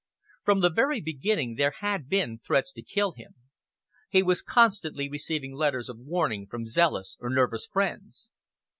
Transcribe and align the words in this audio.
From 0.43 0.61
the 0.61 0.71
very 0.71 0.99
beginning 0.99 1.57
there 1.57 1.75
had 1.79 2.09
been 2.09 2.39
threats 2.39 2.73
to 2.73 2.81
kill 2.81 3.11
him. 3.11 3.35
He 4.09 4.23
was 4.23 4.41
constantly 4.41 5.07
receiving 5.07 5.53
letters 5.53 5.89
of 5.89 5.99
warning 5.99 6.47
from 6.47 6.65
zealous 6.67 7.17
or 7.19 7.29
nervous 7.29 7.67
friends. 7.71 8.31